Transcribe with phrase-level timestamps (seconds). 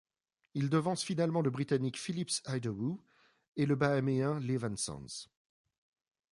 [0.55, 2.99] Il devance finalement le Britannique Phillips Idowu
[3.55, 5.27] et le Bahaméen Leevan Sands.